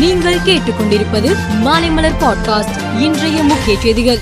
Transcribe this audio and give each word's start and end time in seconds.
நீங்கள் 0.00 0.34
கேட்டுக்கொண்டிருப்பது 0.34 1.36
மாலைமலர் 1.64 2.12
பாட்காஸ்ட் 2.20 3.00
இன்றைய 3.00 3.42
முக்கிய 3.42 3.78
செய்திகள். 3.78 4.18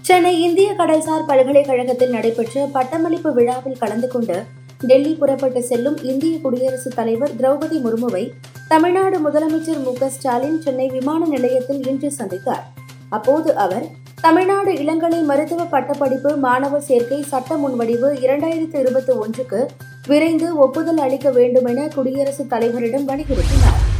சென்னை 0.00 0.42
இந்திய 0.42 0.74
கடல்சார் 0.78 1.26
பல்கலைக்கழகத்தில் 1.26 2.10
நடைபெற்ற 2.10 2.68
பட்டமளிப்பு 2.72 3.32
விழாவில் 3.32 3.78
கலந்து 3.78 4.08
கொண்டு 4.08 4.42
டெல்லி 4.80 5.14
புறப்பட்டு 5.14 5.62
செல்லும் 5.62 6.02
இந்திய 6.02 6.40
குடியரசுத் 6.40 6.96
தலைவர் 6.96 7.30
திரௌபதி 7.40 7.82
முர்முவை 7.84 8.30
தமிழ்நாடு 8.68 9.18
முதலமைச்சர் 9.18 9.82
மு 9.84 10.08
ஸ்டாலின் 10.08 10.62
சென்னை 10.62 10.88
விமான 10.88 11.26
நிலையத்தில் 11.26 11.86
இன்று 11.86 12.12
சந்தித்தார். 12.18 12.62
அப்போது 13.08 13.56
அவர் 13.56 13.86
தமிழ்நாடு 14.20 14.72
இளங்கலை 14.72 15.22
மருத்துவ 15.22 15.64
பட்டப்படிப்பு 15.64 16.36
மாணவர் 16.36 16.82
சேர்க்கை 16.82 17.22
சட்ட 17.22 17.56
முன்வடிவு 17.56 18.08
இரண்டாயிரத்து 18.22 18.78
இருபத்தி 18.78 19.12
ஒன்றுக்கு 19.12 19.68
விரைந்து 20.06 20.56
ஒப்புதல் 20.56 20.98
அளிக்க 20.98 21.30
வேண்டும் 21.30 21.64
என 21.64 21.88
குடியரசுத் 21.94 22.52
தலைவரிடம் 22.52 23.08
வலியுறுத்தினார். 23.08 23.97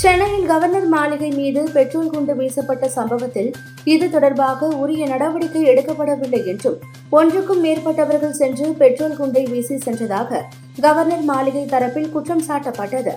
சென்னையில் 0.00 0.44
கவர்னர் 0.50 0.88
மாளிகை 0.92 1.28
மீது 1.38 1.60
பெட்ரோல் 1.76 2.10
குண்டு 2.10 2.34
வீசப்பட்ட 2.40 2.84
சம்பவத்தில் 2.96 3.48
இது 3.92 4.06
தொடர்பாக 4.10 4.68
உரிய 4.82 5.02
நடவடிக்கை 5.12 5.62
எடுக்கப்படவில்லை 5.70 6.40
என்றும் 6.52 6.76
ஒன்றுக்கும் 7.18 7.62
மேற்பட்டவர்கள் 7.64 8.36
சென்று 8.40 8.66
பெட்ரோல் 8.82 9.16
குண்டை 9.20 9.42
வீசி 9.52 9.78
சென்றதாக 9.86 10.42
கவர்னர் 10.86 11.24
மாளிகை 11.32 11.64
தரப்பில் 11.74 12.12
குற்றம் 12.14 12.44
சாட்டப்பட்டது. 12.48 13.14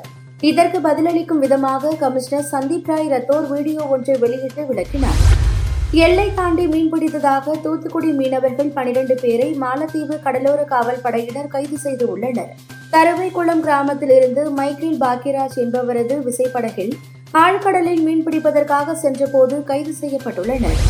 இதற்கு 0.51 0.81
பதிலளிக்கும் 0.87 1.43
விதமாக 1.45 1.93
கமிஷனர் 2.03 2.49
சந்தீப் 2.53 2.89
ராய் 2.91 3.13
ரத்தோர் 3.13 3.47
வீடியோ 3.53 3.81
ஒன்றை 3.95 4.17
வெளியிட்டு 4.25 4.65
விளக்கினார். 4.71 5.21
எல்லை 6.07 6.27
தாண்டி 6.41 6.67
மீன்பிடித்ததாக 6.73 7.55
தூத்துக்குடி 7.63 8.11
மீனவர்கள் 8.19 8.75
பனிரெண்டு 8.77 9.17
பேரை 9.23 9.51
மாலத்தீவு 9.65 10.17
கடலோர 10.27 10.61
காவல் 10.75 11.03
படையினர் 11.07 11.53
கைது 11.55 11.79
செய்து 11.87 12.05
உள்ளனர். 12.13 12.53
தருவைக்குளம் 12.93 13.59
கிராமத்திலிருந்து 13.59 14.51
மைக்கேல் 14.51 14.97
பாக்கியராஜ் 14.99 15.55
என்பவரது 15.55 16.15
விசைப்படகில் 16.23 16.91
ஆழ்கடலில் 17.33 18.01
மீன்பிடிப்பதற்காக 18.07 18.93
சென்றபோது 18.93 19.63
கைது 19.63 19.93
செய்யப்பட்டுள்ளனர். 20.01 20.81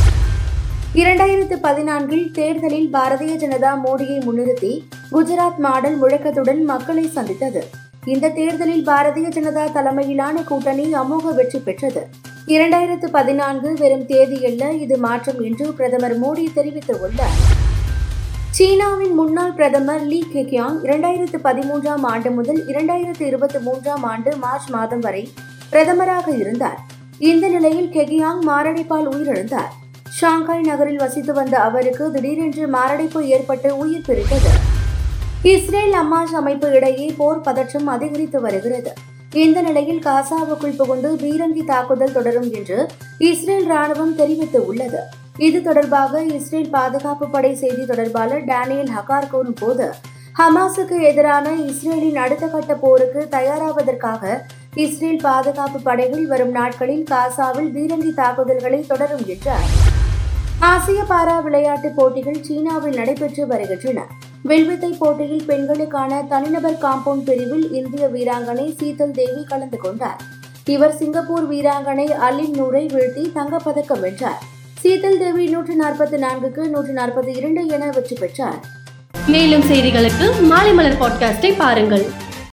இரண்டாயிரத்து 0.95 1.55
பதினான்கில் 1.61 2.31
தேர்தலில் 2.31 2.89
பாரதிய 2.93 3.35
ஜனதா 3.43 3.73
மோடியை 3.85 4.17
முன்னிறுத்தி 4.25 4.83
குஜராத் 5.11 5.57
மாடல் 5.57 6.01
முழக்கத்துடன் 6.01 6.63
மக்களை 6.63 7.07
சந்தித்தது. 7.07 7.63
இந்த 8.05 8.29
தேர்தலில் 8.29 8.87
பாரதிய 8.87 9.27
ஜனதா 9.27 9.71
தலைமையிலான 9.71 10.43
கூட்டணி 10.43 10.93
அமோக 10.93 11.35
வெற்றி 11.35 11.59
பெற்றது. 11.59 12.07
இரண்டாயிரத்து 12.47 13.07
பதினான்கு 13.11 13.73
வெறும் 13.73 14.07
தேதியல்ல 14.07 14.79
இது 14.79 14.97
மாற்றம் 14.97 15.41
என்று 15.41 15.73
பிரதமர் 15.73 16.19
மோடி 16.21 16.47
தெரிவித்துள்ளார். 16.55 17.50
சீனாவின் 18.55 19.13
முன்னாள் 19.15 19.53
பிரதமர் 19.57 20.01
லீ 20.01 20.17
கெக்யாங் 20.33 20.77
இரண்டாயிரத்து 20.85 21.37
பதிமூன்றாம் 21.43 22.01
ஆண்டு 22.01 22.31
முதல் 22.31 22.59
இரண்டாயிரத்து 22.71 23.21
இருபத்தி 23.21 23.59
மூன்றாம் 23.59 24.03
ஆண்டு 24.03 24.31
மார்ச் 24.37 24.67
மாதம் 24.69 24.99
வரை 24.99 25.21
பிரதமராக 25.71 26.27
இருந்தார். 26.39 26.79
இந்த 27.29 27.45
நிலையில் 27.47 27.87
கெகியாங் 27.93 28.41
மாரடைப்பால் 28.49 29.07
உயிரிழந்தார். 29.13 29.71
ஷாங்காய் 30.17 30.65
நகரில் 30.69 30.99
வசித்து 31.03 31.33
வந்த 31.33 31.55
அவருக்கு 31.59 32.11
திடீரென்று 32.11 32.67
மாரடைப்பு 32.67 33.21
ஏற்பட்டு 33.27 33.71
உயிர் 33.77 34.05
பிரித்தது. 34.07 34.53
இஸ்ரேல் 35.53 35.95
அம்மாஸ் 36.01 36.35
அமைப்பு 36.41 36.69
இடையே 36.71 37.07
போர் 37.21 37.41
பதற்றம் 37.41 37.87
அதிகரித்து 37.87 38.41
வருகிறது. 38.41 38.93
இந்த 39.45 39.57
நிலையில் 39.61 40.03
காசாவுக்குள் 40.09 40.77
புகுந்து 40.81 41.11
பீரங்கி 41.23 41.65
தாக்குதல் 41.65 42.15
தொடரும் 42.19 42.51
என்று 42.51 42.79
இஸ்ரேல் 43.31 43.67
ராணுவம் 43.73 44.15
தெரிவித்து 44.15 44.61
உள்ளது 44.65 45.01
இது 45.45 45.59
தொடர்பாக 45.61 46.19
இஸ்ரேல் 46.37 46.73
பாதுகாப்பு 46.73 47.25
படை 47.27 47.51
செய்தி 47.61 47.83
தொடர்பாளர் 47.91 48.43
டேனியல் 48.49 48.91
ஹகார் 48.95 49.31
கூறும் 49.31 49.57
போது 49.61 49.85
ஹமாஸுக்கு 50.39 50.97
எதிரான 51.09 51.53
இஸ்ரேலின் 51.69 52.19
அடுத்த 52.23 52.45
கட்ட 52.47 52.73
போருக்கு 52.75 53.21
தயாராவதற்காக 53.35 54.33
இஸ்ரேல் 54.83 55.23
பாதுகாப்பு 55.23 55.79
படைகள் 55.87 56.25
வரும் 56.25 56.53
நாட்களில் 56.57 57.03
காசாவில் 57.13 57.71
பீரங்கி 57.77 58.11
தாக்குதல்களை 58.21 58.81
தொடரும் 58.91 59.25
என்றார். 59.27 59.65
ஆசிய 60.71 61.01
பாரா 61.11 61.37
விளையாட்டுப் 61.47 61.97
போட்டிகள் 61.97 62.39
சீனாவில் 62.47 62.97
நடைபெற்று 62.99 63.45
வருகின்றன. 63.47 63.99
வில்வித்தை 64.43 64.91
போட்டியில் 65.01 65.45
பெண்களுக்கான 65.45 66.21
தனிநபர் 66.31 66.79
காம்பவுண்ட் 66.85 67.27
பிரிவில் 67.29 67.67
இந்திய 67.81 68.05
வீராங்கனை 68.15 68.69
சீதல் 68.79 69.17
தேவி 69.19 69.43
கலந்து 69.51 69.77
கொண்டார். 69.77 70.21
இவர் 70.75 70.97
சிங்கப்பூர் 71.01 71.47
வீராங்கனை 71.51 72.09
அலின் 72.27 72.57
நூரை 72.61 72.85
வீழ்த்தி 72.95 73.25
தங்கப்பதக்கம் 73.37 74.03
வென்றார். 74.07 74.41
சீதல் 74.81 75.17
தேவி 75.17 75.45
நூற்று 75.45 75.73
நாற்பத்தி 75.83 76.17
நான்குக்கு 76.23 76.63
நூற்று 76.69 76.93
நாற்பத்தி 76.93 77.37
இரண்டு 77.37 77.67
என 77.67 77.89
வெற்றி 77.89 78.15
பெற்றார். 78.19 78.59
மேலும் 79.27 79.61
செய்திகளுக்கு 79.61 80.41
மாலை 80.41 80.73
மலர் 80.73 80.97
பாட்காஸ்டை 81.01 81.53
பாருங்கள். 81.57 82.05